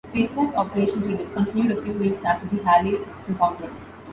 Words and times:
Spacecraft 0.09 0.55
operations 0.55 1.05
were 1.07 1.15
discontinued 1.15 1.77
a 1.77 1.81
few 1.83 1.93
weeks 1.93 2.25
after 2.25 2.47
the 2.47 2.63
Halley 2.63 2.97
encounters. 3.27 3.83